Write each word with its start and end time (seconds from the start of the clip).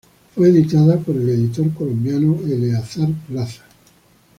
Fue 0.33 0.49
editada 0.49 0.97
por 0.97 1.15
el 1.15 1.29
editor 1.29 1.71
colombiano 1.75 2.39
Eleazar 2.47 3.09
Plaza. 3.27 3.65